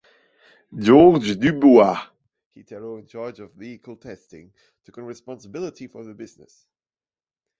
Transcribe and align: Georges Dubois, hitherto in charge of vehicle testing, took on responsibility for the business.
Georges 0.75 1.37
Dubois, 1.37 2.11
hitherto 2.55 2.97
in 2.97 3.05
charge 3.05 3.39
of 3.39 3.53
vehicle 3.53 3.95
testing, 3.95 4.51
took 4.83 4.97
on 4.97 5.03
responsibility 5.03 5.85
for 5.85 6.03
the 6.03 6.15
business. 6.15 6.65